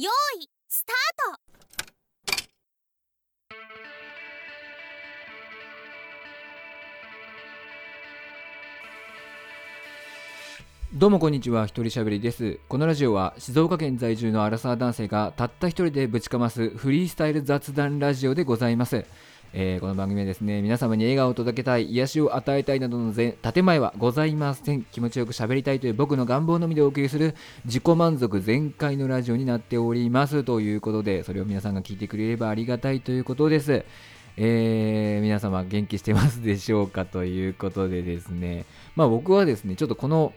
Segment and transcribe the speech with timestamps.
[0.00, 0.96] よーいスター
[1.34, 1.38] ト
[10.94, 12.60] どうもこんにちは、一人しゃべりです。
[12.68, 19.04] このラジオは静岡県在住のアラサー男性がたった一人でぶちかますフリースタイル雑談ラジオでございます。
[19.54, 24.84] えーこの番組はですね、皆様に笑顔を届けたい、癒しを与えたいなどのぜ建前はございません。
[24.84, 27.34] 気持ちよく喋りたいという僕の願望のみでお送りする
[27.64, 30.44] 自己満足全開のラジオになっております。
[30.44, 33.86] ということで、それを皆さんが聞いてくれればありがたいということです。
[34.36, 40.34] えー皆様元気してますでしょうかということでですね、まあ僕はですね、ちょっとこの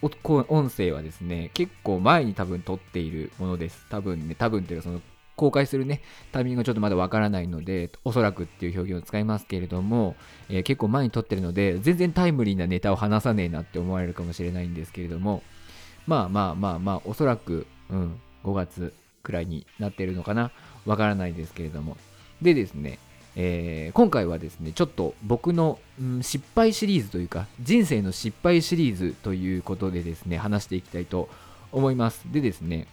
[0.00, 3.84] 音声はですね、結構前に多分撮っているものです。
[3.90, 5.00] 多分ね、多分っていうかその
[5.38, 6.02] 公開するね、
[6.32, 10.16] タイミングがちょっとまだわからないので、おそらくっていう表現を使いますけれども、
[10.50, 15.42] えー結構前に撮ってるので、全然タイムリーなネタを話さねえなって思われるかもしれないんですけれども、
[16.06, 18.92] まあまあまあまあ、おそらく、うん、5月
[19.22, 20.50] くらいになってるのかな、
[20.84, 21.96] わからないですけれども。
[22.42, 22.98] でですね、
[23.36, 31.28] えー今回はですね、ちょっと僕の、うん失敗シリーズというか、人生の失敗シリーズということでですね、話していきたいと
[31.70, 32.24] 思います。
[32.32, 32.88] でですね、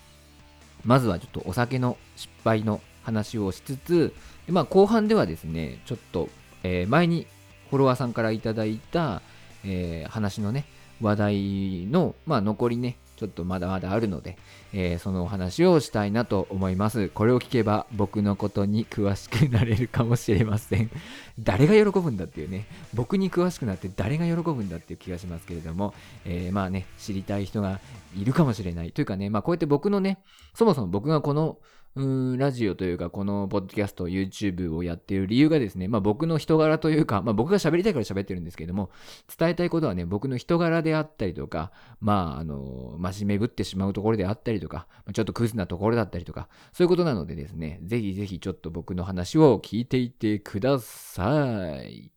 [0.85, 4.13] まずはちょっとお酒の失敗の話をしつつ、
[4.47, 6.29] まあ、後半ではですね、ちょっと、
[6.63, 7.27] えー前に
[7.69, 9.21] フォロワーさんからいただいた、
[9.63, 10.65] えー話のね、
[11.01, 14.37] 話題の、まあ、残りね、ちょっとまだまだあるので、
[14.73, 17.09] えーそのお話をしたいなと思います。
[17.09, 20.91] これを聞けば僕のことに詳しくなれるかもしれません。
[21.39, 25.93] 誰が喜ぶんだっていうね、僕に詳しくなって誰が喜ぶんだっていう気がしますけれども、
[26.25, 27.79] えーまあね、知りたい人が
[28.15, 28.91] いるかもしれない。
[28.91, 30.19] というかね、まあこうやって僕のね、
[30.53, 31.57] そもそも僕がこの
[31.95, 38.89] うんラジオというか、このポッドキャスト、YouTube をやっている理由がですね、まあ僕の人柄というか、まあ僕が喋りたいから喋ってるんですけども、
[39.37, 41.71] 伝えたいことはね、僕の人柄であったりとか、
[42.01, 52.11] まああの、真面目ぶってしまうところであったりとか、ちょっとクズなところだったりとか、そういうことなのでですね、ぜひぜひちょっと僕の話を聞いていてください。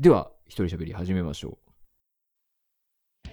[0.00, 1.58] では、一人喋り始めましょ
[3.24, 3.30] う。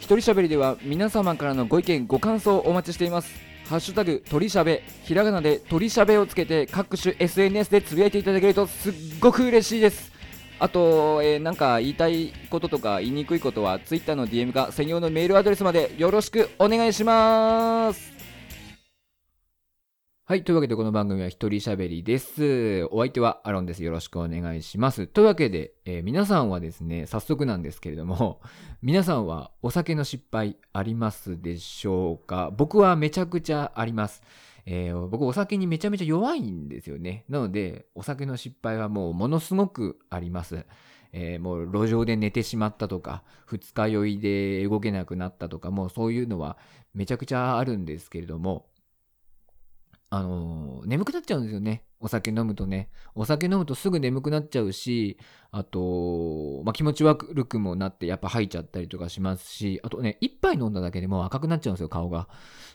[0.00, 3.47] 一人喋りでは皆様からのご意見、ご感想をお待ちしています。
[3.68, 10.10] ハッシュタグ、鳥しゃべ、ひらがなで鳥しゃべをつけて各種 SNS でつぶやいていただけるとすっごく嬉しいです。
[10.58, 18.17] あと、えーなんか言いたいこととか言いにくいことは Twitter の DM か専用のメールアドレスまでよろしくお願いします。
[20.28, 20.44] はい。
[20.44, 22.84] というわけで、この番組は一人喋りです。
[22.90, 23.82] お相手はアロンです。
[23.82, 25.06] よろしくお願いします。
[25.06, 28.42] というわけで、えー皆さんはですね、早速なんですけれども、
[28.82, 32.52] 皆さんはお酒の失敗ありますでしょうか？
[32.54, 34.22] 僕はめちゃくちゃあります。
[34.66, 37.24] えー僕お酒にめちゃめちゃ弱いんですよね。
[37.30, 40.66] なので、お酒の失敗はもうものすごくあります。
[41.12, 46.58] えーもう路上で寝てしまったとか、二日酔いで動けなくなったとか、もうそういうのは
[46.92, 48.66] めちゃくちゃあるんですけれども、
[50.10, 51.84] あの眠くなっちゃうんですよね。
[52.00, 52.90] お酒飲むとね。
[53.14, 55.18] お酒飲むとすぐ眠くなっちゃうし、
[55.50, 62.28] あと、まあ、気持ち悪くもなってやっぱ吐いちゃったりとかしますし、あとね、一杯飲んだだけでも赤くなっちゃうんですよ、顔が。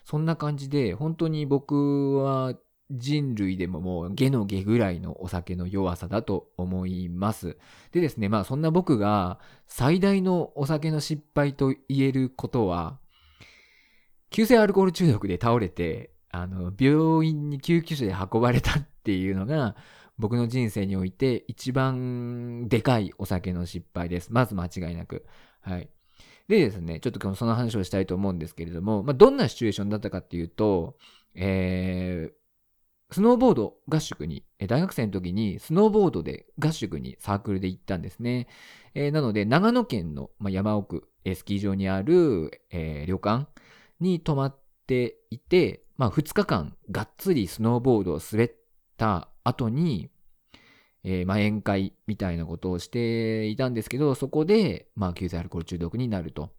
[0.03, 2.53] そんな感じで、本当に僕は
[2.91, 7.57] 人類でももう下の下ぐらいのお酒の弱さだと思います。
[7.91, 12.99] でですね、まあそんな僕が最大のお酒の失敗と言えることは、
[14.29, 19.75] 急性アルコール中毒で倒れて、あの、病院に救急車で運ばれたっていうのが、
[20.17, 24.33] 僕の人生において一番でかいお酒の失敗です。
[24.33, 25.25] まず間違いなく。
[25.61, 25.89] はい。
[26.47, 30.97] でですね、ちょっと今日その話をしたいと思うんですけれども、まあ、どんなシチュエーションだったかっていうと、
[31.35, 38.47] えー、スノーボード合宿に、大学生の時にスノーボードで合宿にサークルで行ったんですね。
[38.95, 43.47] えーなので、長野県の、ま、山奥、スキー場にある、えー旅館
[43.99, 48.51] に泊まっていて、まあ、2日間がっつりスノーボードを滑っ
[48.97, 50.09] た後に、
[51.03, 56.51] えーまあ、宴会みたいなことをしていたんですけど、そこで、まあ、急性アルコール中毒になると。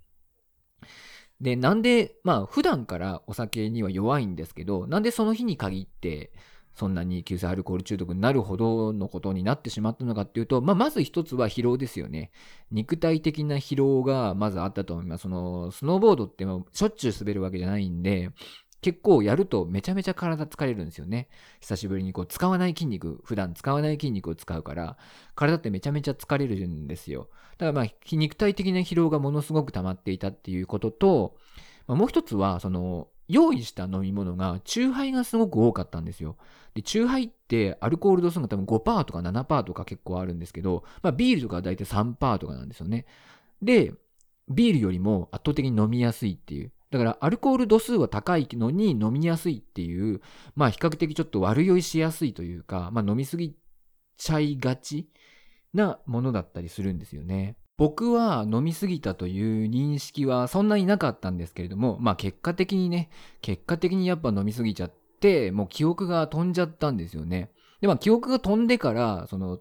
[1.41, 6.33] で、なんで、まあ、普段からお酒には弱いんですけど、なんでその日に限って、
[6.75, 12.33] そんなに急性アルコール中毒になるほどのことになってしまったのかっていうと、まあ、まず一つは疲労ですよね。
[12.72, 15.22] 肉体的な疲労がまずあったと思います。
[15.22, 18.30] その、スノーボードってしょっちゅう滑るわけじゃないんで、
[18.84, 21.28] 結構やるとめちゃめちゃ体疲れるんですよね。
[21.60, 24.98] 久しぶりにこう使わない筋肉、普段使わない筋肉を使うから、
[25.34, 27.31] 体ってめちゃめちゃ疲れるんですよ。
[27.57, 31.34] だからまあ、肉体的な疲労がものすごく溜まっていたっていうことと、
[31.86, 36.37] まあ、もう一つは、その、用意した飲み物が、チューハイがすごく多かったんですよ。
[36.75, 43.07] で、チューハイってアルコール度数が多分5%とか7%とか結構あるんですけど、まあビールとかは大体3%とかなんですよね。
[43.63, 43.95] で、
[44.51, 46.72] ビールよりも圧倒的に飲みやすいっていう。
[46.94, 50.20] だからアルコール度数は高いのに飲みやすいっていう、
[50.54, 53.56] まあ比較的ちょっと悪酔いしやすいというか、まあ飲みすぎ
[54.16, 55.08] ちゃいがち
[55.72, 57.56] なものだったりするんですよね。
[57.76, 63.10] 僕は飲みすぎたという認識はそんなになかったんですけれども、まあ結果的にね、
[63.41, 67.50] 結果的にやっぱ飲みすぎちゃって、もう記憶が飛んじゃったんですよね。
[67.80, 69.58] で、まあ記憶が飛んでから、その、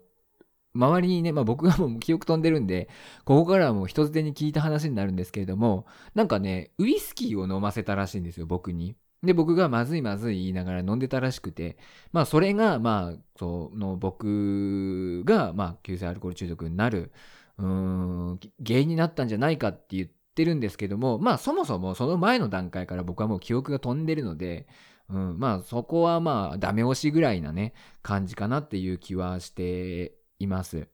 [0.75, 2.89] 周りにね、まあ僕がもう記憶飛んでるんで、
[3.25, 5.85] ここからはもう人づてに聞いた話になるんですけれども、
[6.15, 8.95] なんかね、ウイスキーを飲ませたらしいんですよ、僕に。
[9.23, 11.77] で、僕がまずいまずい言いながら飲んでたらしくて、
[12.11, 17.11] まあそれが、まあ、その僕が、まあ急性アルコール中毒になる、
[17.57, 24.67] うーん、原因になったんじゃないかって言ってるんですけども、まあそもそもその前の段階から僕はもう記憶が飛んでるので、
[25.09, 30.87] うん、まあそこはまあダメ押しぐらいなね、感じかなっていう気はしています。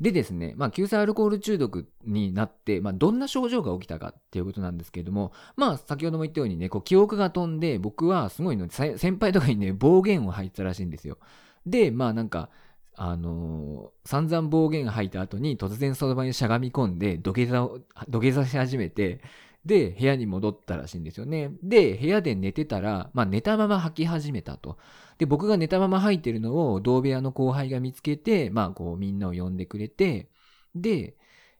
[0.00, 11.18] でですね、まあ、急性アルコール中毒になって、まあ、どんな症状が起きたかっていうことなんですけれども、まあ、先ほども言ったようにね、こう、記憶が飛んで、僕はすごいの、先輩とかにね、暴言を吐いてたらしいんですよ。
[11.64, 12.50] で、まあ、なんか、
[12.96, 17.78] あのー散々暴言吐いた後に、突然その場にしゃがみ込んで、土下座を、
[18.08, 19.20] 土下座し始めて、
[19.64, 21.52] で、部屋に戻ったらしいんですよね。
[21.62, 24.76] で、部屋で寝てたら、まあ、寝たまま吐き始めたと。
[25.18, 30.30] で、僕が寝たまま吐いてるのを同部屋の後輩が見つけて、まあ、こう、みんなを呼んでくれて、
[30.74, 31.16] で、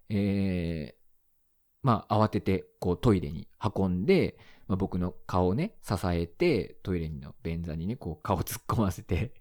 [0.08, 1.04] えー、
[1.82, 9.34] まあ、慌てて、こう、トイレに運んで、まあ、僕の顔をね、支えて、トイレの便座にね、こう、顔突っ込ませて、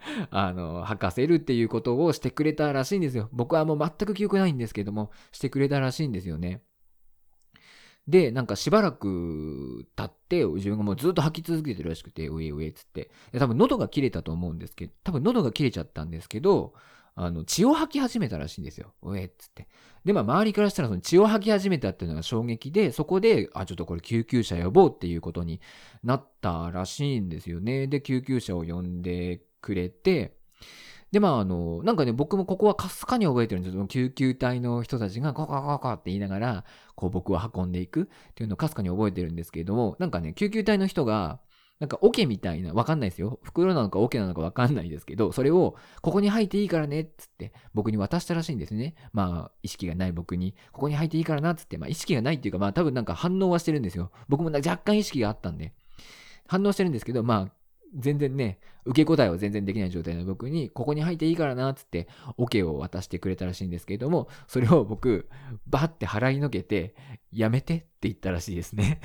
[0.30, 3.28] あの、吐かせるっていうことをしてくれたらしいんですよ。
[3.32, 6.62] 僕はもう全く記憶ないんですけども、してくれたらしいんですよね。
[8.08, 13.10] で、なんかしばらく経って、自分がもうずっと吐き続けてるらしくて、うえうえっつって。
[13.38, 16.74] 多分喉が切れたと思うんですけど、多分喉が切れちゃったんですけど、
[17.14, 18.94] あの、血を吐き始めたらしいんですよ。
[19.02, 19.68] うえっつって。
[20.04, 25.60] で、まあ、周りからしたらその血を吐き始めたっていうのが衝撃で、そこで、あ、ちょっとこれ救急車呼ぼうっていうことに
[26.02, 27.86] なったらしいんですよね。
[27.86, 30.36] で、救急車を呼んでくれて、
[31.12, 33.86] で、まあ、あの、なんかね、僕もここはかすかに覚えてるんですよ。
[33.86, 36.64] 救急隊の人たちが、ココココって言いながら、
[36.94, 41.40] こう僕を運んでいくっていうのをかすかに覚えてるんですけれども、なんかね、救急隊の人が、
[41.80, 43.40] なんか桶みたいな、わかんないですよ。
[43.42, 48.94] 袋なのか桶なのかわかんないですけど、それを、ここに入っていいからね、っつって、僕に渡したらしいんですね。
[49.12, 54.12] まあ、意識がない僕に、ここに入っていいからな、っつって、まあ、意識がないっていうか、まあ、多分なんか反応はしてるんですよ。
[54.28, 55.72] 僕も若干意識があったんで。
[56.46, 57.52] 反応してるんですけど、まあ、
[57.96, 65.28] 全然ね、受け答えは全然できない状態の僕に、ここに入っていいからな、つって、オケを渡してくれたらしいんですけれども、それを僕、
[65.66, 66.94] バッて払いのけて、
[67.32, 69.00] やめてって言ったらしいですね。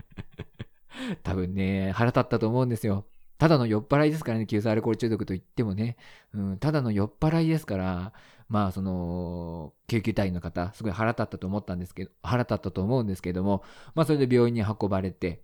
[1.22, 3.06] 多分ね、腹立ったと思うんですよ。
[3.38, 5.96] ただの酔っ払いですからね、急性アルコール中毒と言ってもね、
[6.34, 8.12] うん、ただの酔っ払いですから、
[8.50, 13.62] まあ、その、救急隊員の方、すごい腹立ったと思ったんですけど、腹立ったと思うんですけども、
[13.94, 15.42] まあ、それで病院に運ばれて、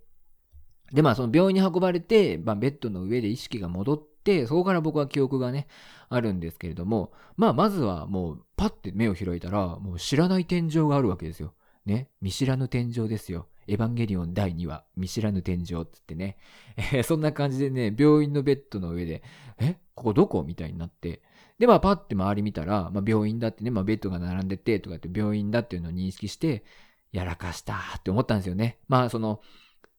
[0.91, 5.67] で、まあ、その病院に運ばれて、まあ、ベッドの上で意識が戻って、そこから僕は記憶がね、
[6.09, 11.53] あるんですけれども、まあ、まずはもう、パッて目を開いたら、もう知らない天井があるわけですよ。
[11.85, 12.09] ね。
[12.21, 13.47] 見知らぬ天井ですよ。
[13.67, 16.37] エヴァンゲリオン第2話、見知らぬ天井っつってね。
[16.77, 19.23] えーそんな感じでね、病院のベッドの上で、
[19.59, 20.43] えここどこ？
[20.43, 21.21] みたいになって。
[21.59, 26.63] で、まあ、パッて周り見たら、まあ、病院だってね、まあ、ベッドが並んでて、とかって病院だっていうのを認識して、
[27.11, 28.77] やらかしたって思ったんですよね。
[28.87, 29.41] まあ、その、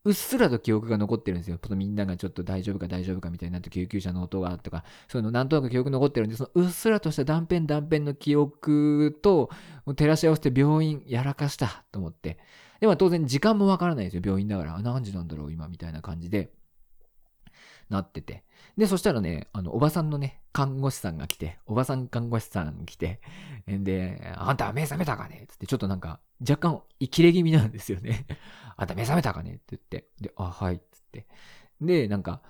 [0.09, 1.59] うっすらと記憶が残ってるんですよ。
[1.63, 9.51] そのみんながちょっと大丈夫か大丈夫かみたいになって救急車の音がとか、そういうのなんとなく記憶残ってるんで、そのうっすらとした断片断片の記憶と
[9.85, 12.39] 照らし合わせて病院やらかしたと思って。
[12.81, 14.23] でも当然時間もわからないですよ。
[14.25, 14.81] 病院だから。
[14.81, 16.51] 何時なんだろう今みたいな感じで。
[17.89, 18.45] なってて。
[18.77, 23.21] で、そしたらね、あの、おばさんのね、看護師さんが来て、おばさん看護師さん来て、
[23.67, 25.47] で、あんた目覚めたかね？
[25.49, 28.27] つって、ちょっとなんか、若干、切れ気味なんですよね。
[28.77, 29.55] あんた目覚めたかね？
[29.55, 30.09] って言って。
[30.21, 31.27] で、あ、はい、つって。
[31.81, 32.43] で、なんか、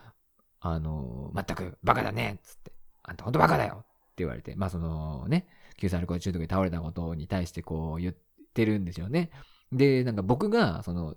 [0.61, 2.73] あの、全くバカだねつって。
[3.04, 3.87] あんたほんとバカだよって
[4.18, 8.14] 言われて、まあそのね、急性アルコール中毒で倒れたことに対してこう言っ
[8.54, 9.30] てるんですよね。
[9.71, 11.16] で、なんか僕が、その、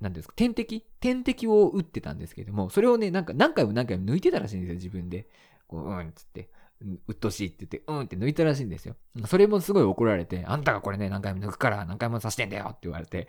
[0.00, 5.26] なんですか、点滴点滴を打ってたんですけども、それをね、なんか何回も何回も抜いてたらしいんですよ、自分で。
[5.66, 6.50] こう、うん、つって。
[7.08, 8.96] うっとしいって言って、うんって抜いたらしいんですよ。
[9.26, 13.28] それもすごい怒られて、あんたがこれね、何回も抜くから何回も刺してんだよって言われて、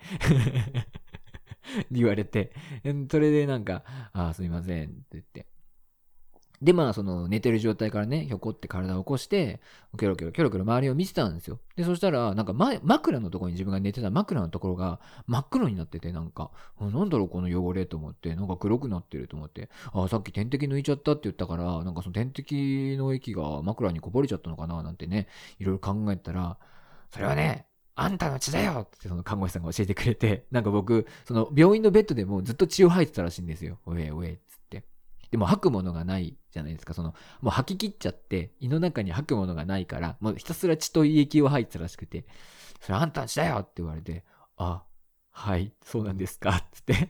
[1.92, 2.52] 言われて、
[3.10, 5.46] それでなんか、ああ、すみませんって言って。
[6.62, 9.60] で、まあ、その寝てる状態からね、ひょこって体を起こして、
[9.98, 11.58] キョロキョロキョロキョロ周りを見てたんですよ。
[11.74, 25.26] で、そしたら、なんか前、枕のところに自分が寝てた枕のところが真っ黒になってて、なんか、なんだろうこの汚れと思って、なんか黒くなってると思って、あ、さっき点滴抜いちゃったって言ったから、なんかその点滴の液が枕にこぼれちゃったのかななんてね、
[25.58, 26.58] いろいろ考えたら、
[27.10, 33.78] それはね、あんたの血だよってその看護師さんが教えてくれて、なんか僕、その病院のベッドでもずっと血を吐いてたらしいんですよ。
[33.84, 34.51] おえおえっつ。
[35.32, 36.92] でも吐くものがないじゃないですか。
[36.92, 42.26] その、もう吐き切っちゃって、胃の中に吐くものがないから、もうひたすら血と胃液を吐いてたらしくて、
[42.82, 44.24] それあんたの血だよって言われて、
[44.58, 44.84] あ、
[45.30, 47.08] はい、そうなんですか、つって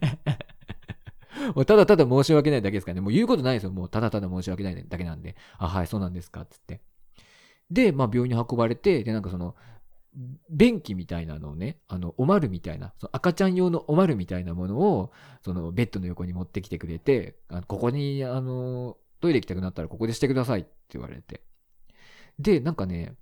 [1.56, 3.00] もうただただ申し訳ないだけですからね。
[3.00, 3.72] もう言うことないですよ。
[3.72, 5.34] もうただただ申し訳ないだけなんで。
[5.58, 6.80] あ、はい、そうなんですか、つって。
[7.72, 9.56] で、まあ病院に運ばれて、で、なんかその、
[10.50, 21.42] 便器みたいなのをね、あの、おまるみたいな、その赤ちゃん用のおまるみたいなものを、そのベッドの横に持ってきてくれて、あここに、あの、トイレ行きたくなったらここでしてくださいって言われて。
[22.38, 23.14] で、なんかね、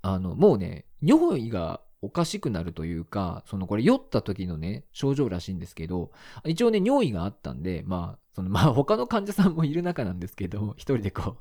[0.00, 6.12] あの、もうね、尿意がおかしくなるというか、そのこれ酔った時のね、症状らしいんですけど、
[6.44, 11.38] 一応ね、尿意があったんで、まあ、そのまあ他の患者さんもいる中なんですけど、一人でこ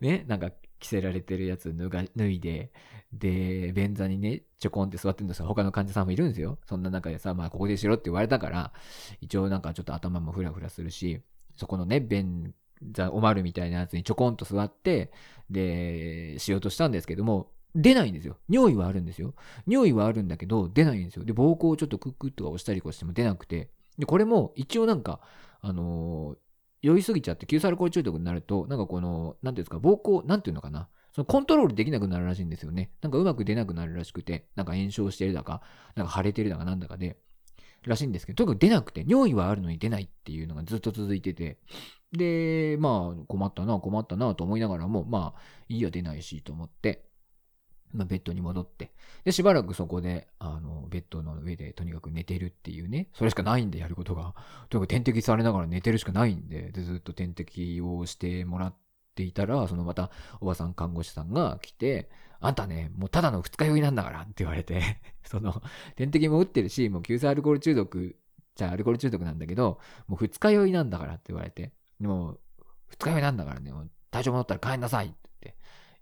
[0.00, 2.72] うね、なんか着せられてるやつ脱が脱いで、
[3.12, 5.46] で、便座にね、ちょこんって座ってるんですよ。
[5.46, 6.58] 他の患者さんもいるんですよ。
[6.66, 8.72] そんな中でさ、まあここでしろって言われたから、
[9.20, 11.20] 一応なんかちょっと頭もフラフラするし、
[11.56, 12.54] そこのね、便
[12.90, 15.12] 座、おまるみたいなやつにちょこんと座って、
[15.50, 18.36] で、しようとしたんですけども、出ないんですよ。
[18.48, 19.34] 尿意はあるんですよ。
[19.66, 21.24] 尿意はあるんだけど、出ないんですよ。
[21.24, 23.70] で、膀胱をちょっとクックッとか押したりこうしても出なくて。
[23.98, 25.20] で、これも一応なんか、
[25.60, 26.38] あのー、
[26.82, 30.88] 酔いすぎちゃって、急サルコール中毒になると、なんかこの、なんていうんですか、膀胱、なんていうのかな。
[31.14, 32.90] そのコントロールできなくなるらしいんですよね。
[33.02, 35.62] なんかうまく出なくなるらしくて、なんか炎症してるだか、
[35.96, 37.18] なんか腫れてるだかなんだかで、
[37.86, 41.58] らしいんですけど、とにかく出なくて、尿意はあるのに出ないっていうのがずっと続いてて、
[42.12, 47.09] で、まあ、困ったな、困ったなと思いながらも、まあ、いいや、出ないしと思って、
[47.92, 48.92] まあ、ベッドに戻って、
[49.24, 54.34] で、しばらくそこで、あの、ベッドの上でとにかく寝てるっていうね、それしかないんでやることが、
[54.68, 58.74] とにかく点滴されながら寝てるしかないんで、でずっと点滴をしてもらっ
[59.14, 64.82] ていたら、そのまた、おばさん看護師さんが来て、あんたね、もうただの二日酔いなんだからって言われて
[65.24, 65.62] その、
[65.96, 68.16] 点滴も打ってるし、もう急性アルコール中毒、
[68.54, 72.38] じゃあアルコール中毒なんだけど、もう二日酔いなんだからって言われて、でも、
[72.88, 73.72] 二日酔いなんだからね、
[74.10, 75.52] 体調戻ったら帰んなさいって言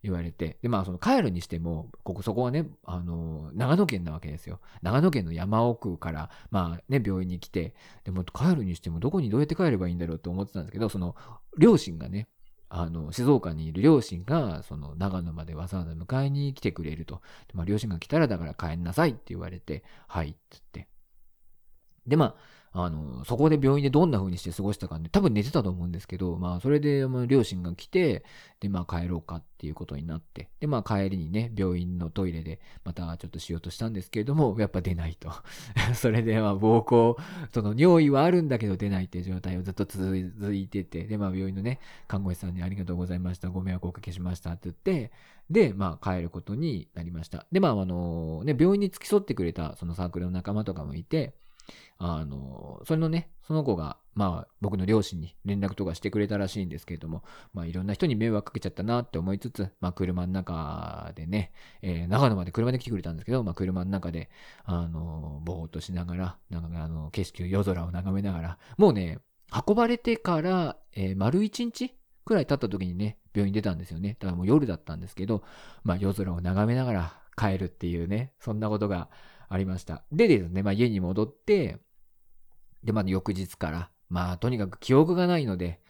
[0.03, 4.61] 言われて、で、まあ、その帰るにしても、ここ、そこはね、あの、長野県なわけですよ。
[4.83, 7.75] 長野県の山奥から、まあね、病院に来て、
[8.05, 11.17] でも帰るにしても、どこにどうやって帰ればいいんだろうと思ってたんですけど、その、
[11.59, 12.29] 両親がね、
[12.69, 17.23] あの、静岡にいる両親が、その、長野までわざわざ迎えに来てくれると。
[17.55, 20.89] まあ、両親が来たら、だから帰んなさいって言われて、はい、って言って。
[22.07, 22.35] で、まあ、
[22.85, 28.25] あの、そこで病院でどんな風にして過ごしたかね、多分寝てたと思うんですけど、まあ、それで、まあ、両親が来て、
[28.61, 35.33] で、まあ、帰ろうかっていうことになって、で、まあ、帰りにね、病院のトイレで、またちょっとしようとしたんですけれども、やっぱ出ないと。
[35.95, 37.17] それで、まあ、膀胱、
[37.53, 40.17] その、尿意はあるんだけど出ないっていう状態をずっと続
[40.55, 45.13] いてて、で、まあ、病院のね、看護師さんにありがとうございました、ご迷惑をおかけしましたって言って、
[45.51, 47.47] で、まあ、帰ることになりました。
[47.51, 51.35] で、まあ、あの、ね、病院に付き添ってくれた、そのサークルの仲間とかもいて、
[51.99, 57.23] あの、それのね、その子が、まあ、僕の両親に連絡とかしてくれたらしいんですけれども、
[57.55, 64.31] まあ、いろんな人に迷惑かけちゃったなって思いつつ、まあ、車の中でね、えー、長野まで車で来てくれたんですけど、まあ、車の中で、
[64.65, 69.19] あの、ぼーっとしながら、なんか、あの、景色を、夜空を眺めながら、もうね、
[69.67, 71.95] 運ばれてから、えー、丸一日
[72.25, 74.17] くらい経った時にね、病院出たんですよね。
[74.21, 75.43] だからもう夜だったんですけど、
[75.85, 79.09] まあ、夜空を眺めながら帰るっていうね、そんなことが
[79.49, 80.05] ありました。
[80.13, 81.79] でですね、まあ、家に戻って、
[82.85, 85.81] で、まあ、翌日から、まあ、とにかく記憶がないので、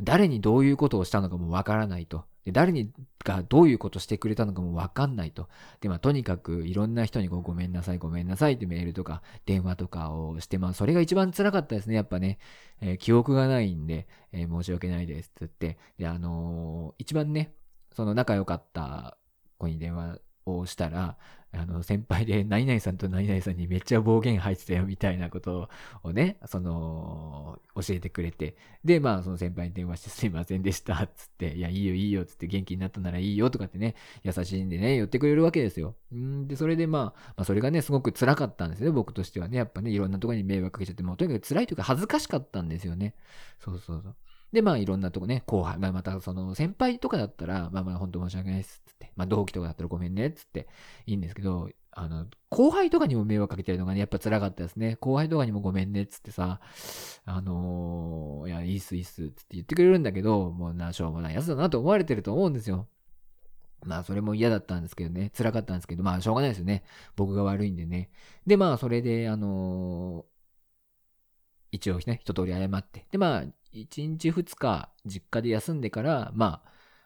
[0.00, 2.24] 誰にどういうことをしたのかもわからないと。
[2.44, 2.90] で誰に
[3.24, 5.48] がどういうことしてくれたのかもわかんないと。
[5.80, 11.96] で、まあ、とにかくいろんな人にこうごめんなさい、ごめんなさいってメールとか電話とかをして、まあ、それが一番辛かったですね。
[11.96, 12.38] やっぱね、
[12.80, 17.52] えー、記憶がないんで、えー、申し訳ないですって言って、で、あのー、一番ね、
[17.92, 19.18] その仲良かった
[19.58, 21.18] 子に電話をしたら、
[21.52, 25.70] あの、先輩で、何々さんと何々さんにめっちゃ暴言吐いてたよ、みたいなこと
[26.02, 35.96] をね、その、教えてくれて、で、まあ、その先輩に電話してすいませんでした、つって、いや、いいよ、いいよ、つって元気になったならいいよ、とかってね、優しいんでね、言ってくれるわけですよ。
[36.14, 39.56] んで、それでまあ、まあ、それがね、すごく辛かったんですね、僕としてはね。
[39.56, 43.14] やっぱね、いろんなところに迷惑かけちゃって、もうとにかく辛いというか恥ずかしかったんですよね。
[43.58, 44.16] そうそうそう。
[44.52, 48.97] で、まあいろんなとこね、後輩、まあまたその先輩とかだったら、まあまあ本当申し訳ないです、っ。
[49.18, 50.68] まあ同期とかだったらごめんね、つって
[51.04, 54.96] いいんですけど、あの、後輩とかにも迷惑かけてるのがね、やっぱ辛かったですね。
[55.00, 56.60] 後輩とかにもごめんね、つってさ、
[57.24, 62.86] あのー、いや、いいっす、いいっす、つって言ってくれるんだけど、もうな、しょうもないやつだなと思われてると思うんですよ。
[63.84, 66.84] まあ、それも嫌だったんですけどね、辛かったんですけど、まあ、しょうがないですよね。
[67.16, 68.10] 僕が悪いんでね。
[68.46, 70.38] で、まあ、それで、あのー、
[71.72, 73.06] 一応ね、一通り謝って。
[73.10, 76.62] で、まあ、1日2日実家で休んでから、ま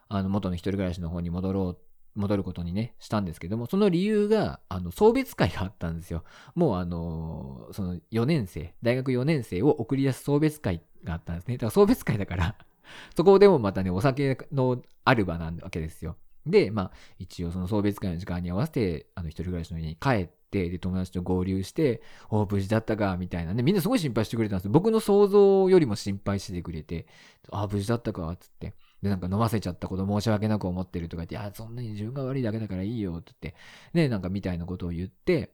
[0.07, 1.82] あ、あの、元の一人暮らしの方に戻ろうっ
[2.15, 6.23] 戻ることにね、したんですけども、その理由が、あの、送別会があったんですよ。
[6.55, 11.55] もうあの、その4年生、大学4年生を送り出す送別会があったんですね。
[11.55, 12.55] だから送別会だから
[13.15, 16.17] そこでもまたね、お酒のある場なわけですよ。
[16.45, 27.07] で、まあ、一応その送別会の時間に合わせて、あの、一人暮らしの家に帰って、で、友達と合流して、お無事だったか、みたいなね、みんなすごい心配してくれたんです僕の想像よりも心配してくれて、
[27.49, 28.73] あ無事だったか、つって。
[29.03, 33.59] で、なんか飲ませちゃったこと申し訳なく思ってるとか言って、いや、そんなに自分が悪いだけだからいいよ、って言って、
[33.93, 35.51] ね、なんかみたいなことを言って、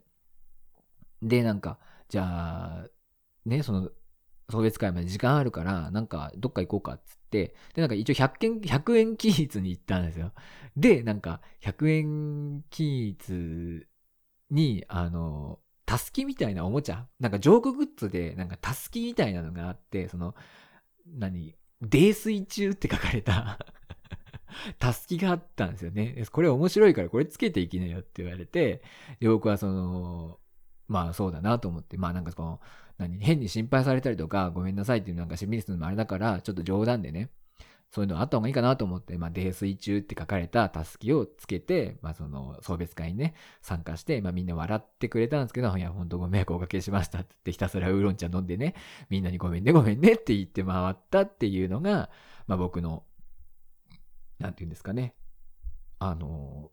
[1.23, 1.79] で、なんか、
[2.09, 2.87] じゃあ、
[3.45, 3.89] ね、その、
[4.51, 10.31] 送別会まで時間あるから、なんか、どっか行こうか、っつって、で、なんか一応100円、100円均一に行ったんですよ。
[10.77, 13.87] で、なんか、100円均一
[14.51, 20.35] に、あの、たすきみたいなおもちゃなんかジョークグッズで、なんかたすきみたいなのがあって、その、
[21.07, 23.59] 何泥酔中って書かれた
[24.79, 26.23] たすきがあったんですよね。
[26.31, 28.81] これ面白いからこれつけていきなよって言われて、
[29.19, 30.39] で僕はその、
[30.87, 32.59] まあそうだなと思って、まあなんかこの、
[32.97, 37.29] 何、変に心配されたりとか、ごめんなさいっていうなんかしみりすのもあれだから、ちょっと冗談でね、
[37.91, 48.75] そういうのあった方がいいかなと思って、まあ、泥酔中って書かれたたすきをつけて、まあ、その、送別会にね、参加して、まあ、みんな笑ってくれたんですけど、いや、ほんとご迷惑おかけしましたってって、ひたすらウーロン茶飲んでね、
[49.09, 52.11] みんなにごめんね、ごめんねって言って回ったっていうのが、
[52.45, 53.03] まあ、僕の、
[54.37, 55.15] なんて言うんですかね、
[55.97, 56.71] あの、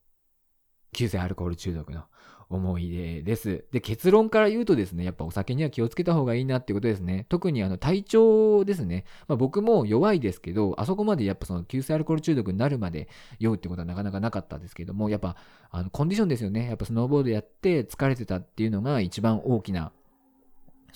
[0.97, 2.05] 急性アルコール中毒の
[2.49, 3.65] 思い出です。
[3.71, 7.27] で、結論から言うとですね、やっぱお酒には気をつけた方がいいなっていうことですね。
[7.29, 9.05] 特にあの体調ですね。
[9.29, 15.37] まあ、僕も弱いですけど、あそこまでやっぱその急性アルコール中毒になるまで酔うってことはなかなかなかったですけども、やっぱ
[15.71, 16.69] あのコンディションですよね。
[16.69, 19.93] やっぱスノーボードやって疲れてたっていうのが一番大きな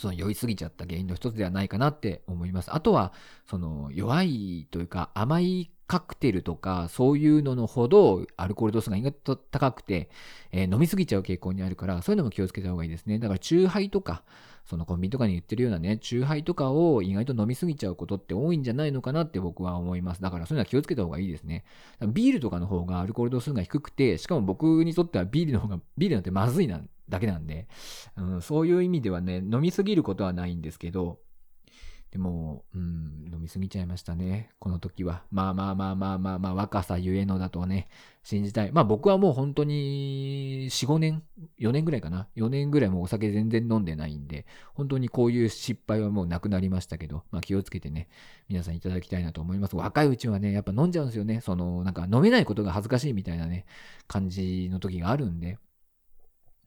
[0.01, 2.75] その酔いすぎちゃった原因の一つではないかなって思います。
[2.75, 3.13] あとは、
[3.47, 10.09] その弱いというか甘いカクテルとか、そういうののほどアルコール度数が意外と高くて、
[10.53, 13.19] えー、飲みすぎちゃう傾向にあるから、そういうのも気をつけた方がいいですね。
[13.19, 14.23] だから、チューハイとか、
[14.65, 20.23] そのコンビニとかに言ってるようなね、チューハイとかを意外と飲みすぎちゃうことって多いんじゃないのかなって僕は思います。
[20.23, 21.65] だからそういうのは気をつけた方がいいですね。
[22.07, 27.69] ビールとかの方がアルコール度数が低くて、しかも僕にとってはビールの方が、ビールなんてまずいなだけなんで、
[28.17, 31.19] うん、そういう意味ではね、飲みすぎることはないんですけど、
[32.11, 34.51] でも、うん、飲みすぎちゃいましたね。
[34.59, 35.23] この時は。
[35.31, 37.89] まあまあまあまあまあまあ、若さゆえのだとね、
[38.25, 38.73] 信じたい。
[38.73, 41.23] まあ僕はもう本当に4、5年、
[41.61, 42.27] 4年ぐらいかな。
[42.35, 44.45] 4年ぐらいもうお酒全然飲んでないんで、
[44.75, 48.09] 本当にこういう失敗はもうなくなりましたけど、まあ気をつけてね、
[48.49, 49.77] 皆さんいただきたいなと思います。
[49.77, 51.41] 若いうちはね、やっぱ飲んじゃうんですよね。
[51.41, 53.67] その、なんか飲めないことが恥ずかしいみたいなね、
[54.09, 55.59] 感じの時があるんで。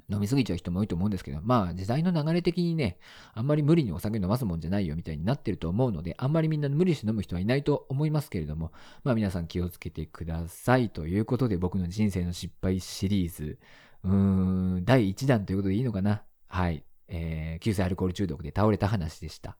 [0.09, 2.97] 飲みすぎちゃう人も多いと思うんですけど、まあ時代の流れ的にね、
[3.33, 8.71] あんまり無理にお酒飲ますもんじゃないよみたいになってると思うので、あんまりみんな無理して飲む人はいないと思いますけれども、
[9.03, 13.59] まあ皆さん気をつけてくださいということで僕の人生の失敗シリーズ、
[14.03, 16.23] うーん、第1弾ということでいいのかな？
[16.47, 16.83] はい。
[17.09, 19.57] えー、急性アルコール中毒で倒れた話でした。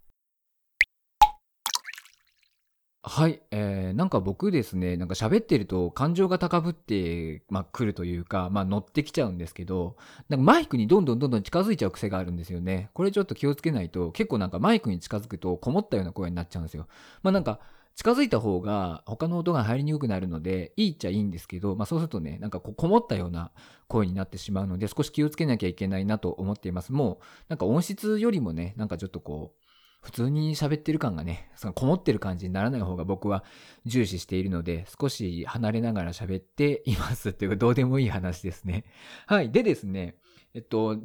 [3.06, 9.98] はい、えー、なんか僕ですね、なんか喋ってると感情が高ぶって、まあ、来るというか、まあ、乗ってきちゃうんですけど、
[10.30, 12.92] なんかマイクにどんどんどんどん近づいちゃう癖があるんですよね。
[12.94, 16.88] これちょっと気をつけないと、結構なんかマイクに近づくとこもったような声になっちゃうんですよ。
[17.24, 17.60] まあなんか、
[17.96, 23.52] 近づいた方が他の音が入りにくくなるので、いいっちゃいいんですけど、まあそうするとね、なんかここもったような
[23.90, 26.94] 声になってしまうので、少し気をつけなきゃいけないなと思っています。
[26.94, 29.63] もう、なんか音質よりもね、なんかちょっとこう、
[30.04, 33.46] 普通に喋ってる感がね、そのこもってる感じにならない方が僕は
[33.86, 38.84] 重視しているので、少し離れながら喋っていますっていうか、どうでもいい話ですね。
[39.28, 39.50] はい。
[39.50, 40.18] でですね、
[40.54, 40.98] えっと、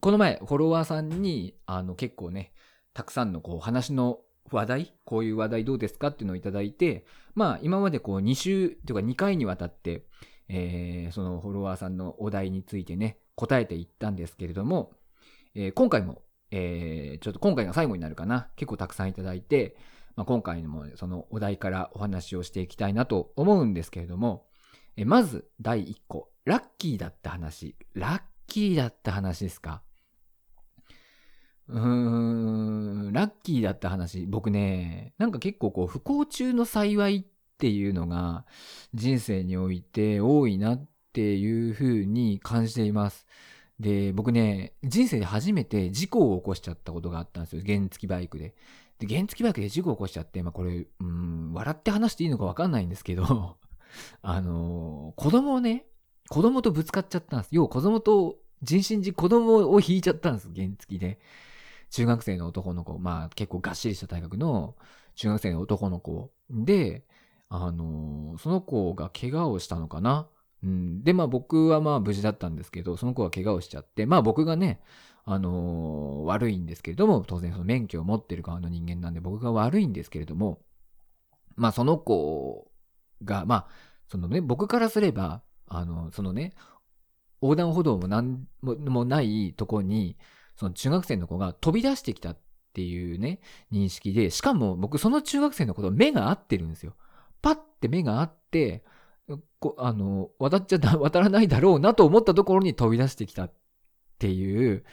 [0.00, 2.52] この前、フォロワーさんに、あの、結構ね、
[2.92, 4.18] たくさんのこう、話の
[4.50, 10.06] 話題、こういう話題どうですかっていうのをいただいて、まあ、今までこう、2週、というか2回にわたって、
[10.48, 14.92] えー、そのフォロワーさんのお題についてね、答えていったんですけれども、
[15.54, 18.48] えー、今回もえー、ちょっと今回が最後になるかな。
[18.56, 19.76] 結構たくさんいただいて、
[20.16, 24.46] まあ、今回もそのお題からお話をしていきたいなと思うんですけれども、
[24.96, 27.76] えまず第1個、ラッキーだった話。
[27.94, 29.82] ラッキーだった話ですか？
[31.68, 31.80] うー
[33.10, 34.26] ん、ラッキーだった話。
[34.26, 37.24] 僕ね、なんか結構こう不幸中の幸いっ
[37.58, 38.44] ていうのが
[38.92, 43.26] 人生において多いなっていうふうに感じています。
[43.80, 47.62] で、僕ね、人生で初めて事故を起こしちゃったことがあったんですよ。
[47.66, 48.54] 原付バイクで。
[48.98, 53.56] で、原付バイクで事故を起こしちゃって、まあこれ、うん、笑って話していいのかわかんないんですけど、
[54.20, 55.86] あのー、子供をね、
[56.28, 57.48] 子供とぶつかっちゃったんです。
[57.52, 61.18] 要は子供と人身事、子供を引いちゃったんです、原付で。
[61.88, 64.76] 中学生の男の子、まあ結構がっしりした体格の
[65.14, 67.06] 中学生の男の子で、
[67.48, 70.28] あのー、その子が怪我をしたのかな
[70.62, 74.80] うん、でまあ僕はまあ無事だったんですけどその子は怪我をしちゃってまあ僕がね
[75.24, 80.58] あのー悪いんですけれども当然その免許を持ってる側の人間なんで僕が悪いんですけれども
[81.56, 82.70] まあその子
[83.24, 83.66] がまあ
[84.08, 86.52] そのね僕からすればあのそのね
[87.42, 90.16] 横断歩道もなんももないとこに
[90.56, 92.38] その中学生の子が飛び出してきたっ
[92.74, 93.40] ていうね
[93.72, 96.94] 認識でしかも僕その中学生の子と目が合ってるんですよ。
[97.40, 98.84] パッて目が合って
[99.60, 103.52] こあの渡っちゃだ 渡らないだろうなと思ったところに飛び出してきたっ
[104.18, 104.84] ていう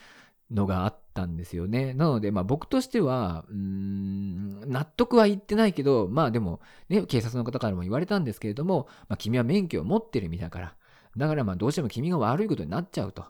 [0.51, 1.93] のがあったんですよね。
[1.93, 10.75] なので、まあ僕としては、うーん、納得はいってないけど、まあでも、ね、警察の方からも言われたんですけれども、まあ君は免許を持ってる身だから、
[11.17, 13.25] だからまあどうしても君が悪いことになっちゃうと、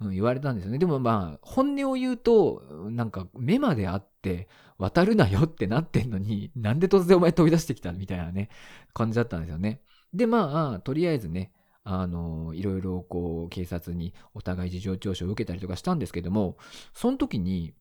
[0.00, 0.78] うん、言われたんですよね。
[0.78, 8.48] でもまあ、本音を言うと、なんか目まであって、渡るなよってなってんのに、なんで突然お前飛び出してきたみたいなね、
[8.92, 9.80] 感じだったんですよね。
[10.14, 16.56] で、まあ、とりあえずね、あの、いろいろこう、警察にお互い事情聴取を受けたりとかしたんですけども、
[16.94, 17.74] その時に、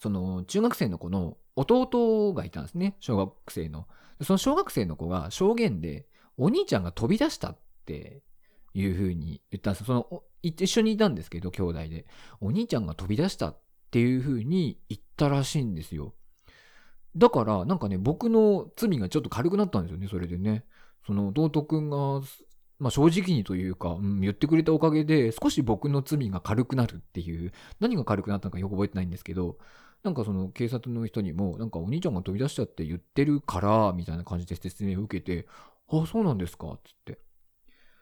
[0.00, 3.86] その、中学生の子の弟がいたんですね、小学生の。
[4.22, 6.06] その小学生の子が証言で、
[6.38, 8.22] お兄ちゃんが飛び出したって
[8.72, 12.06] いうふうに言ったんですその、一緒にいたんですけど、兄弟で。
[12.40, 13.58] お兄ちゃんが飛び出したっ
[13.90, 16.14] ていうふうに言ったらしいんですよ。
[17.16, 20.64] だから、なんかね、僕の罪がちょっと軽くなったんですよね、それでね。
[21.06, 22.20] その弟くんが、
[22.78, 29.58] まあ、正直にというか、うん、言ってくれたおかげで少し僕の罪が軽くなるっていう何が軽くなったのかよく覚えてないんですけど
[30.02, 35.46] なんかその警察の人にもなんかお兄ちゃんが飛び出したって言ってるからみたいな感じで説明を受けて
[35.88, 37.12] ああそうなんですかっつって。
[37.12, 37.16] っ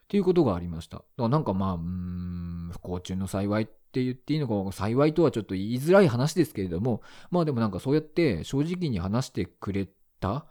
[0.07, 0.99] ていうことがありました。
[0.99, 9.88] だからなんかまあうん不幸中の幸いって言っていいのか幸いとはちょっと言いづらい話ですけれどもまあでもなんかそうやって正直に話してくれ
[10.21, 10.47] た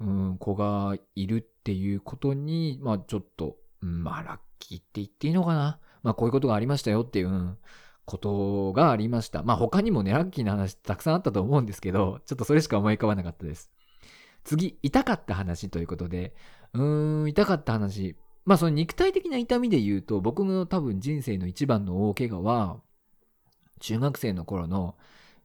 [0.00, 5.80] うん、子がいるっていうことに、まあちょっと、まあラッキーって言っていいのかな。
[6.04, 7.58] まあこういうことがありましたよっていう、うん
[8.06, 9.42] ことがありました。
[9.42, 13.68] まあ他にもね、ラッキーな話たくさんあったと思うんですけど、ちょっとそれしか思い浮かばなかったです。
[14.44, 16.36] 次、痛かった話ということで、
[16.72, 18.16] うーん、痛かった話。
[18.44, 22.80] まあその肉体的な痛みで言うと、僕の多分人生の一番の大怪我は、
[23.80, 24.94] 中学生の頃の、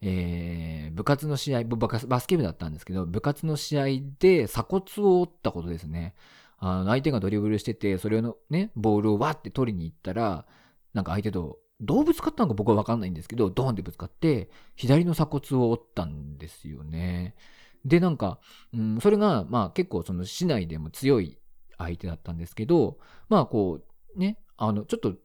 [0.01, 3.85] えー部活の試合、僕バスケ部だったんですけど、部活の試合
[4.19, 6.15] で鎖骨を折ったことですね。
[6.57, 10.45] あの相手がドリブルしてて、それのね、ボールをわって取りに行ったら、
[10.93, 17.35] なんか相手と、どうぶつかったのか僕は分かんないんですけど、ドーンってぶつかって、左の鎖骨を折ったんですよね。
[17.83, 18.39] で、なんか、
[18.73, 21.39] うん、それが、まあ結構その市内でも強い
[21.79, 23.81] 相手だったんですけど、まあこ
[24.15, 25.15] う、ね、あの、ちょっと、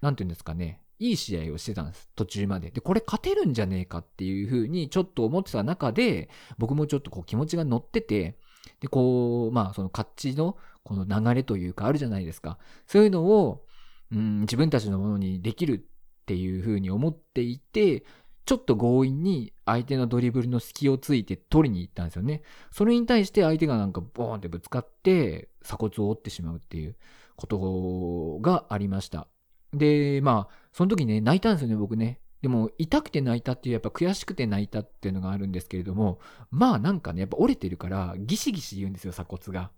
[0.00, 2.70] なんていうんですかね、いい試合をしてたんです、途中まで。
[2.70, 8.38] で、これ勝てるんじゃねえかっていうふうにちょっと思ってた中で、僕もちょっとこう気持ちが乗ってて、
[8.80, 12.58] で、こう、まあその勝ちのこの流れというかあるじゃないですか。
[12.86, 13.64] そういうのを、
[14.10, 18.04] うん、自分たちのものにできるっていうふうに思っていて、
[18.48, 22.42] ちょっと強引に相手のドリブルの隙をついて取りに行ったんですよね。
[22.70, 26.96] それに対して相手がなんかボーンってぶつかって鎖骨を折ってしまうっていう
[27.36, 29.28] ことがありました。
[29.72, 32.20] で、まあ、その時ね、泣いたんですよね、僕ね。
[32.42, 39.70] でも、痛くて泣いたっていう、やっぱ悔しくて泣いたっていうのがあるんですけれども、まあなんかね、やっぱ折れてるから、ギシギシ言うんですよ、鎖骨が。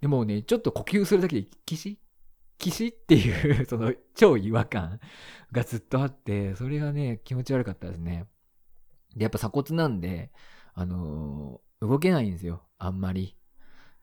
[0.00, 1.98] でもね、ちょっと呼吸するだけで、キシ？
[2.58, 2.88] キシ？
[2.88, 5.00] っていう、 その超違和感
[5.52, 8.26] がずっとあって、それがね、気持ち悪かったですね。
[9.16, 10.32] で、やっぱ鎖骨なんで、
[10.74, 13.36] あのー動けないんですよ、あんまり。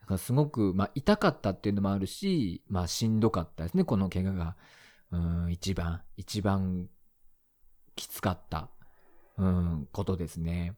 [0.01, 4.55] だからすごく、まあ、痛かったっていうのもあるし、まあ、しんどかったですね、この怪我が。
[5.11, 6.89] うん、一番、一番
[7.95, 8.69] きつかった、
[9.37, 10.75] うん、ことですね。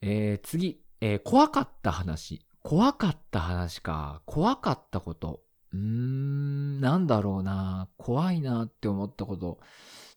[0.00, 2.46] えー次、えー怖かった話。
[2.62, 4.22] 怖かった話か。
[4.26, 5.42] 怖かったこと。
[5.72, 7.88] うーん、なんだろうな。
[7.96, 9.60] 怖いなって思ったこと。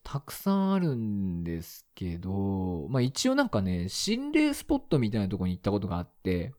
[0.02, 6.52] たくさんあるんですけど、まあ一応なんかね、心霊スポットみたいなとこに行ったことがあって、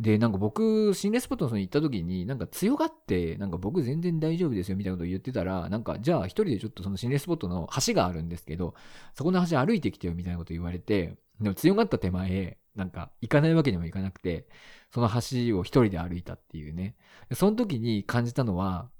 [0.00, 8.74] で、なんか僕、心霊スポットのに行った時に、なんか強がって、なんか僕全然大丈夫ですよみたいなことを言ってたら、なんかじゃあ一人でちょっとその心霊スポットの橋があるんですけど、
[9.14, 14.48] そこの橋歩いてきてよみたいなこと言われて、でも強がった手前、なんか行かないわけにもいかなくて、
[14.90, 16.96] その橋を一人で歩いたっていうね。
[17.34, 18.90] その時に感じたのは、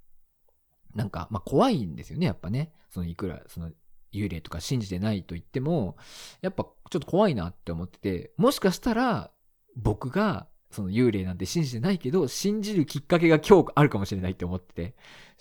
[0.94, 2.72] なんか、まあ怖いんですよね、やっぱね。
[2.90, 3.70] そのいくら、その
[4.12, 5.96] 幽霊とか信じてないと言っても、
[6.42, 9.30] やっぱちょっと怖いなって思ってて、もしかしたら
[9.74, 14.94] 僕がその幽霊なんて信じてないけど、信じるきっかけが今日あるかもしれないって思ってて、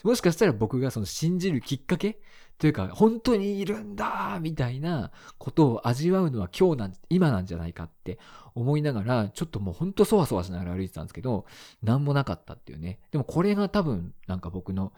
[0.04, 2.20] もしかしたら僕がその信じるきっかけ
[2.58, 8.20] というか、本当にいるんだみたいなことを味わうのは今日なん、今なんじゃないかって
[8.54, 11.46] 思いながら、ちょっともう本当そわそわしながら歩いてたんですけど、
[11.82, 13.00] なんもなかったっていうね。
[13.12, 14.94] でもこれが多分、なんか僕の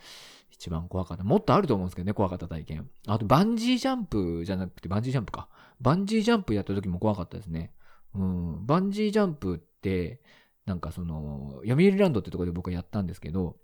[0.52, 1.24] 一番怖かった。
[1.24, 2.90] もっとあると思うんですけどね、怖かった体験。
[3.08, 5.48] あと、バンジージャンプじゃなくて、バンジージャンプか。
[5.80, 7.72] バンジージャンプやった時も怖かったですね。
[8.16, 8.66] うん。
[8.66, 10.22] バンジージャンプって、
[10.66, 13.58] なんかその、読売ランドってとこで僕はやったんですけど、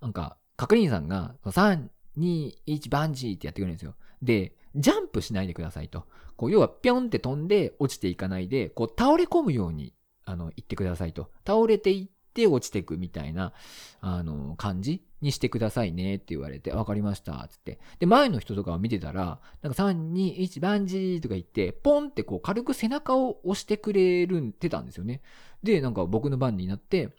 [0.00, 3.94] なんか、確認さんが、3、2、1バンジーってやってくれるんですよ。
[4.22, 6.06] で、ジャンプしないでくださいと。
[6.36, 9.94] こう要はぴょんって飛んで落ちていかないで、こう倒れ込むように、
[10.24, 11.30] あの、言ってくださいと。
[11.46, 13.52] 倒れていって落ちていくみたいな、
[14.00, 17.78] あの、感じにしてくださいねって言われて、わかりました、つって。
[17.98, 25.22] で、前の人とかを見てたら、なんか3、2、1バンジーとか言って、ポンってこう軽く背中を押してくれるんてたんですよね。
[25.62, 27.14] で、なんか僕の番になって、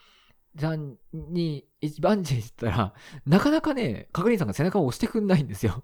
[0.58, 2.93] 3、2、1バンジーって言ったら、
[3.26, 5.84] なかなかね、確認さんが背中を押してくんないんですよ。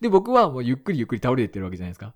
[0.00, 2.14] で、僕はもうゆっくりゆっくり倒れてってるわけじゃないですか。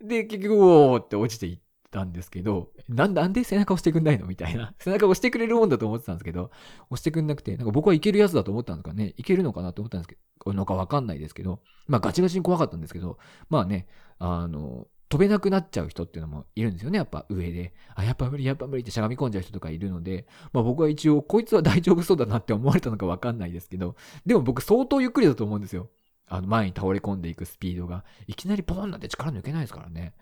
[0.00, 1.58] で、結局、おーって落ちていっ
[1.90, 4.26] たんですけど、なんで背中押してくんないの？
[4.26, 4.74] みたいな。
[4.80, 6.50] 背中押してくれるもんだと思ってたんですけど、
[6.90, 9.14] 押してくんなくて、なんか僕はいけるやつだと思ったんですかね？
[9.16, 17.72] いけるのかなと思ったんですけど、のかわかんないですけど、まあガチガチに怖かったんですけど、まあね、あの、飛べなくなっちゃう人っていうのもいるんですよね、やっぱ上で。
[17.94, 23.96] あ、やっぱ無理、やっぱ無理ってしゃがみ込んじゃう人とかいるので、まあ僕は一応、こいつは大丈夫そうだなって思われたのかわかんないですけど、
[24.26, 25.88] でも僕相当ゆっくりだと思うんですよ。
[26.28, 28.04] あの前に倒れ込んでいくスピードが。
[28.26, 30.14] いきなりポンなんて力抜けないですからね。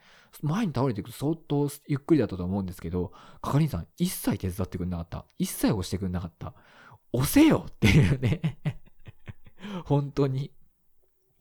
[0.43, 5.25] 前に倒れていくと相当ゆっくりだったと思うんですけど、係員さん一切手伝ってくれなかった。
[5.39, 6.55] 一切押してくれなかった。
[7.13, 8.59] 押せよっていうね
[9.87, 10.53] 本当に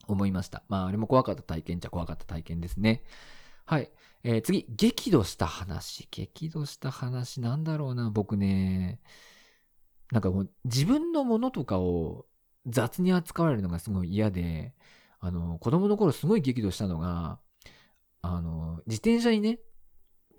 [0.08, 0.64] 思いました。
[0.70, 3.04] まああれも怖かった体験じゃ怖かった体験ですね。
[3.66, 3.92] はい。
[4.24, 6.08] えー、次、激怒した話。
[6.12, 9.00] 激怒した話なんだろうな、僕ね。
[10.12, 12.26] なんかもう自分のものとかを
[12.68, 14.74] 雑に扱われるのがすごい嫌で、
[15.20, 17.40] あの、子供の頃すごい激怒したのが、
[18.22, 19.60] あの、自転車にね、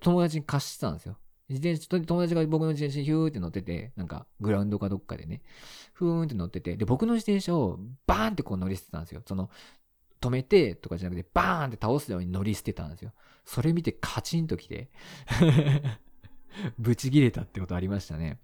[0.01, 1.19] 友達に貸してたんですよ。
[1.49, 5.43] 自転車、友達が僕の自転車にヒューって乗ってて、なんか、グラウンドかどっかでね、
[5.93, 9.23] ふーんって乗ってて、で、僕の自転車をバーンってこう乗り捨てたんですよ。
[9.27, 9.51] その、
[10.21, 13.13] 止めてとかじゃなくて、バーンって倒すように乗り捨てたんですよ。
[13.45, 14.91] それ見てカチンときて
[16.79, 18.39] ブチギレたってことありましたね。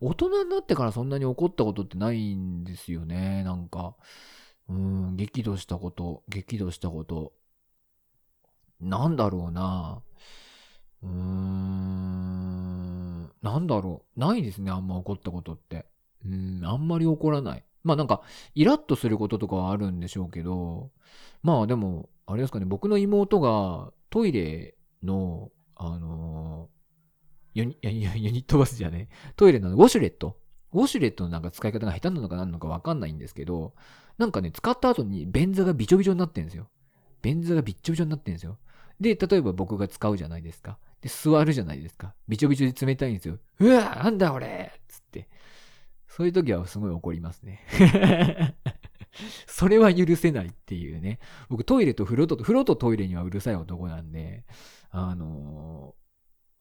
[0.00, 3.42] 大人になってからそんなに怒ったことってないんですよね。
[3.44, 3.96] なんか、
[4.68, 7.32] うん、激怒したこと、激怒したこと。
[8.80, 10.02] なんだろうな。
[11.02, 14.20] うーん、なんだろう。
[14.20, 15.86] ないですね、あんま怒ったことって。
[16.24, 17.64] うん、あんまり怒らない。
[17.84, 18.22] まあなんか、
[18.54, 20.90] イラッとすることとかはあるんでしょうけど、
[21.42, 26.68] まあでも、あれですかね、僕の妹がトイレの、あの
[27.54, 27.90] ユニ ユ
[28.30, 30.38] ニットバスじゃねトイレのウォシュレット
[30.72, 33.74] ウォシュレットのなんか使い方が下手なのか何なのかわかんないんですけど、
[34.18, 36.68] なんかね、使った後に便座がびちょびちょになってるんですよ。
[37.22, 38.58] 便座がびっちょびちょになってるんですよ。
[39.00, 40.78] で、例えば僕が使うじゃないですか。
[41.00, 42.14] で、座るじゃないですか。
[42.28, 43.38] びちょびちょで冷たいんですよ。
[43.60, 45.28] うわなんだ俺つって。
[46.06, 47.64] そういう時はすごい怒りますね。
[49.46, 51.18] それは許せないっていうね。
[51.48, 54.44] 僕トイレと風呂と、風呂とトイレにはうるさい男なんで、
[54.90, 55.94] あの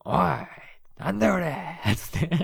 [0.06, 0.48] ー、おい
[0.98, 1.56] なんだよ俺
[1.96, 2.30] つって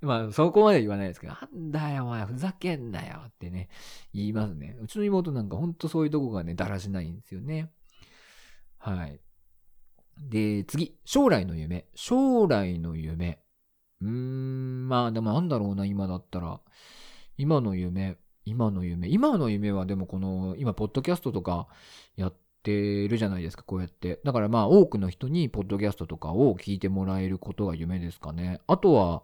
[0.00, 3.68] まあ、そこまで言わないですけど、なんだよ、お前、ふざけんなよってね、
[4.14, 4.76] 言いますね。
[4.80, 7.72] うちの妹なんかほんとそういうとこがね、だらしないんですよね。
[8.78, 9.20] はい。
[10.18, 11.86] で、次、将来の夢。
[11.94, 13.42] 将来の夢。
[14.00, 16.60] うーん、まあでもなんだろうな、今だったら。
[17.36, 19.08] 今の夢、今の夢。
[19.08, 21.68] 今の夢はでもこの、今、ポッドキャストとか
[22.16, 22.36] やっ
[22.66, 24.20] てるじゃないですか、こうやって。
[24.24, 28.60] だからまあ、多くの人に、ポッドキャストとかを聞いてもらえることが夢ですかね。
[28.66, 29.22] あとは、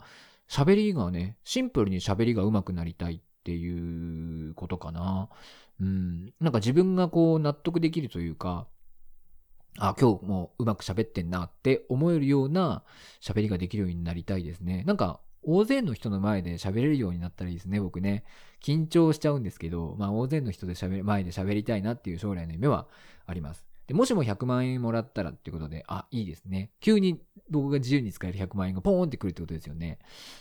[0.49, 5.29] 喋りがね、シンプルに喋りが上手くなりたいっていうことかな。
[5.81, 6.33] うん。
[6.41, 8.67] なんか自分がこう納得できるというか、
[9.79, 12.85] あ、今日もうまく喋ってんなって思えるような
[13.21, 14.85] 喋りができるようになりたいですね。
[14.87, 18.25] なんか、大勢の人の前で喋れるようになったらいいですね、僕ね。
[18.63, 22.87] 緊張しちゃうんですけど、まあ大勢の人で喋る、前で喋りたいなっていう将来の夢は
[23.27, 23.67] あります。
[23.87, 26.71] で、もしも100万円もらったらっていうことで、あ、いいですね。
[26.81, 29.99] 急に僕が自由に使える100万円がポーンってくるってことですよね。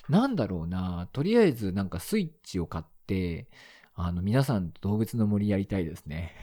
[0.10, 3.50] なんだろうな、とりあえずなんかスイッチを買って、
[3.96, 6.36] あの、皆さんと動物の森やりたいですね。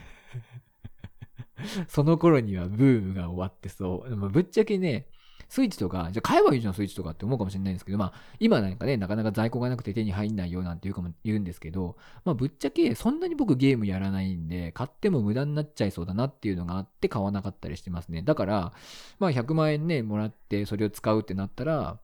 [1.87, 4.09] その頃にはブームが終わってそう。
[4.09, 5.07] でもぶっちゃけね、
[5.49, 18.21] スイッチとか、じゃあ買えばいいじゃん、スイッチとかって思うかもしれないんですけど、まあ、今なんかね、なかなか在庫がなくて手に入んないよなんて言うかも言うんですけど、まあ、ぶっちゃけそんなに僕ゲームやらないんで、買っても無駄になっちゃいそうだなっていうのがあって買わなかったりしてますね。
[18.21, 18.73] だから、
[19.17, 21.99] まあ、100万円ね、もらってそれを使うってなったら、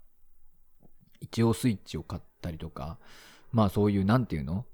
[1.22, 2.98] 一応スイッチを買ったりとか、
[3.52, 4.66] まあそういう、なんていうの？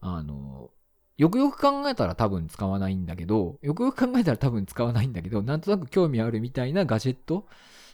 [0.00, 0.70] あの、
[1.18, 7.46] よくよく考えたら多分使わないんだけど、よくよく考えたら多分使わないんだけど、なんとなく興味あるみたいなガジェット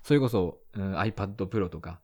[0.06, 2.00] それこそ、うん、iPad Pro とか。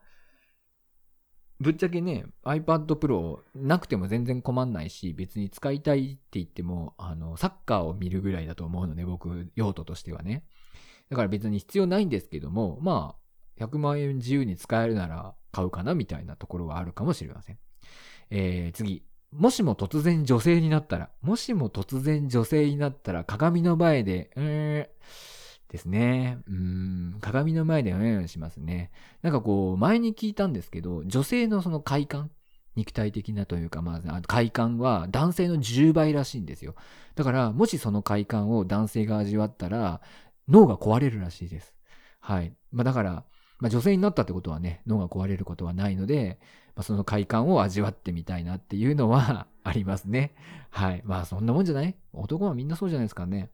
[1.60, 10.44] ぶっちゃけね、iPad Pro なくても全然困んないし、別に使いたいって言っても、あの、サッカーを見るぐらいだと思うので、僕、用途としてはね。
[11.10, 13.14] だから別に必要ないんですけども、ま
[13.60, 17.58] あ、100万円自由に使えるなら買うかなみたいなところはあるかもしれません。
[18.30, 19.04] えー、次。
[19.30, 25.41] もしも突然女性になったら、もしも突然女性になったら鏡の前で、えーん、
[25.72, 26.38] ですね。
[26.46, 28.90] うん、鏡の前でうんうんしますね。
[29.22, 32.30] なんかこう、前に聞いたんですけど、女性のその快感、
[32.76, 36.74] 肉体的なというか、まあ、快感は男性の10倍らしいんですよ。
[37.14, 40.02] だから、もしその快感を男性が味わったら、
[40.46, 41.74] 脳が壊れるらしいです。
[42.20, 42.54] はい。
[42.70, 43.24] まあ、だから、
[43.58, 46.38] まあ、女性になったってことはね、脳が壊れることはないので、
[46.76, 50.34] まあ、その快感を味わってみたいなっていうのは ありますね。
[50.70, 51.02] はい。
[51.04, 51.96] まあそんなもんじゃない？
[52.12, 53.50] 男はみんなそうじゃないですかね。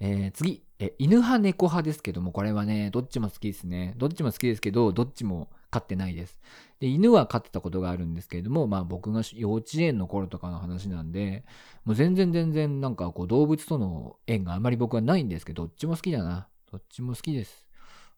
[0.00, 3.94] えー、次、え、犬派猫派ですけども、これはね、どっちも好きですね。
[3.96, 6.38] どっちも好きですけど、どっちも飼ってないです。
[6.80, 11.44] で、犬は飼ってたことがあるんですけれども、まあ僕が幼稚園の頃とかの話なんで、
[11.84, 16.48] もう全然全然なんかこう動物との縁があまり僕はないんですけど、どっちも好きだな。
[16.70, 17.66] どっちも好きです。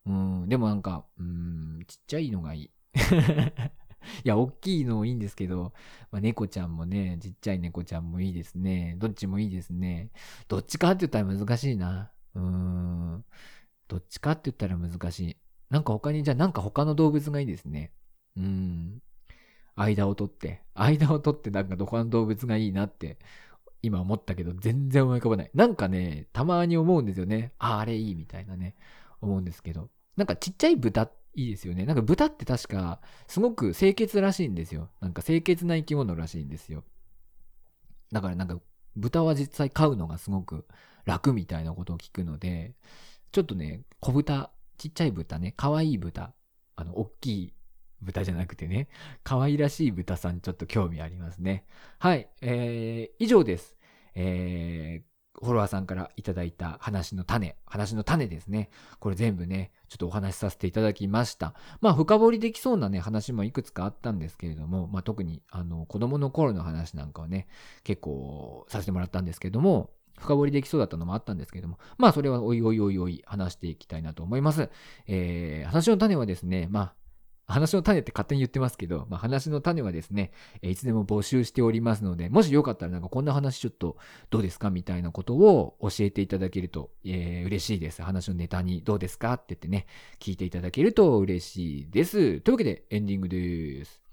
[0.06, 2.70] うん、でもなんか、うん、ちっちゃいのがいい。
[4.24, 5.72] いや、大きいのいいんですけど、
[6.10, 8.96] まあ、猫ちゃんもね、ちっちゃい猫ちゃんもいいですね。
[8.98, 10.10] どっちもいいですね。
[10.48, 12.10] どっちかって言ったら難しいな。
[12.34, 13.24] うーん。
[13.88, 15.36] どっちかって言ったら難しい。
[15.70, 17.92] なんか他に、じゃあなんか他の動物がいいですね。
[18.36, 19.02] うん。
[19.76, 20.62] 間を取って。
[20.74, 23.18] 間を取ってなんかどこの動物がいいなって
[23.82, 25.50] 今思ったけど全然思い浮かばない。
[25.54, 27.52] なんかね、たまに思うんですよね。
[27.58, 28.74] あ、あれいいみたいなね。
[29.20, 29.90] 思うんですけど。
[30.16, 31.84] なんかちっちゃい豚っいいですよね。
[31.84, 34.88] なんか豚って確かすごく清潔らしいんですよ。
[35.00, 36.82] なんか清潔な生き物らしいんですよ。
[38.10, 38.58] だからなんか
[38.96, 40.66] 豚は実際飼うのがすごく
[41.04, 42.74] 楽みたいなことを聞くので、
[43.32, 46.34] ちょっとね、小豚、ちっちゃい豚ね、可愛い豚、
[46.74, 47.54] あの、大きい
[48.00, 48.88] 豚じゃなくてね、
[49.22, 51.66] 可愛らしい豚さんちょっと興味ありますね。
[51.98, 53.76] はい、えー、以上です。
[54.14, 58.70] えー、フォロワーさんからいただいた話の種、話の種ですね。
[59.00, 61.54] これ全部ね、ちょっとお話しさせていただきました。
[61.80, 67.46] まあ、深掘りできそうなね、話もいくつかあったんですけれども、まあ、特に、あの、子供の頃の話なんかはね、
[67.84, 74.70] 結構させてもらったんですけども、深掘りできそうだったのもあったんですけれども、まあ、それはおいおいおいおい話していきたいなと思います。
[75.06, 76.94] えー、話の種はですね、まあ、
[77.46, 80.32] 話の種って勝手に言ってますけど、まあ、話の種はですね、
[80.62, 83.96] いつでも募集しておりますので、もしよかったらなんかこんな話ちょっと
[84.30, 88.02] どうですかみたいなことを教えていただけると、えー、嬉しいです。
[88.02, 89.86] 話のネタにどうですかって言ってね、
[90.18, 92.40] 聞いていただけると嬉しいです。
[92.40, 94.05] というわけでエンディングです。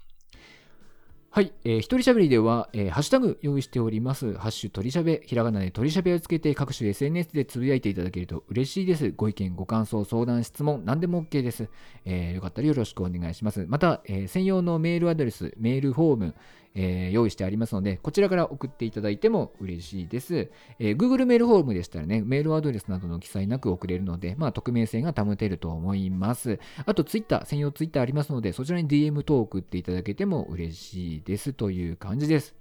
[1.34, 4.34] はい、えー、一人喋りでは、えー、ハッシュタグ用意しております。
[4.34, 9.10] ハッシュ取りしゃべ、ひらがなで取りしゃべをつけて各種 SNS でつぶやいていただけると嬉しいです。
[9.10, 11.68] ご意見、ご感想、相談、質問、何でも OK です。
[12.04, 13.66] えー、よかったらよろしくお願いします。
[13.68, 16.34] また、えー、専用のメールアドレス、メールフォーム、
[16.74, 20.50] えー、用意してありますので、こちらから送っていただいても嬉しいです。
[20.78, 26.58] えー、Google メールフォームでしたらね、メールアドレスなどの記載なく送れるので、まあ、匿名性が保てると思います。
[26.84, 32.54] あと、Twitter、専用 Twitter ありますので、そちらに DM 等送っていただけても嬉しいですという感じです。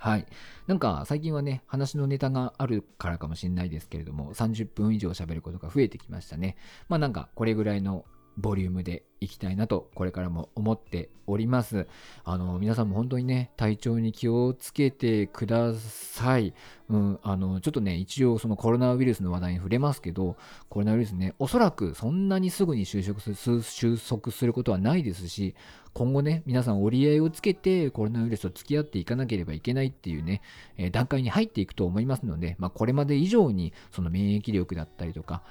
[0.00, 0.26] はい。
[0.66, 6.56] なんか最近はね、話のネタがあるからかもしれないですけれども、30分以上喋ることが増えてきましたね。
[6.88, 8.06] まあなんかこれぐらいの
[8.36, 11.86] ボリュームでいきたいなと、これからも思っております。
[12.24, 16.54] あの、皆さんも本当にね、体調に気をつけてください。
[16.88, 20.36] うん、あの、ちょっとね、一応そのコロナウイルスの話題に触れますけど、
[20.68, 25.54] コロナウイルスね、おそらくそんなにすぐに収束する収束することはないですし、
[25.92, 30.40] 今後ね、皆さん折り合いをつけてコロナウイルスと付き合っていかなければいけないっていうね、
[30.78, 35.42] えー、段階に入っていくと思いますので、まあ、これまで以上にその免疫力だったりとか、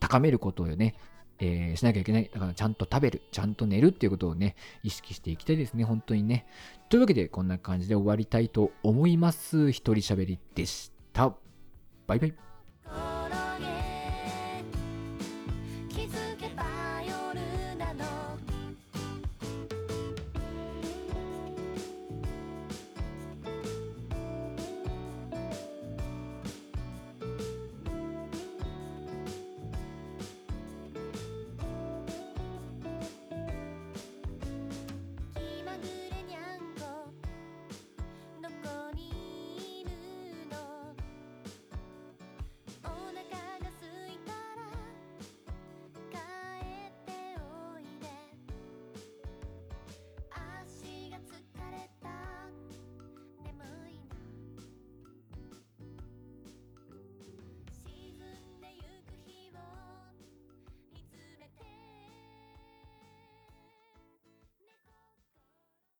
[0.00, 0.94] 高めることをね、
[1.38, 2.30] えー、しなきゃいけない。
[2.32, 6.46] だからちゃんと食べる、ちゃんと寝るっていうことをね、意識していきたいですね、本当にね。
[6.88, 9.70] というわけで、こんな感じで終わりたいと思います。
[9.70, 11.34] 一人喋りでした。
[12.06, 12.45] バイバイ。